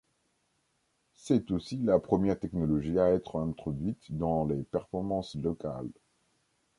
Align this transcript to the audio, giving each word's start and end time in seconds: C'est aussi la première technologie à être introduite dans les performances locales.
C'est 1.13 1.51
aussi 1.51 1.77
la 1.77 1.99
première 1.99 2.39
technologie 2.39 2.97
à 2.97 3.09
être 3.11 3.37
introduite 3.39 4.03
dans 4.09 4.47
les 4.47 4.63
performances 4.63 5.35
locales. 5.35 5.91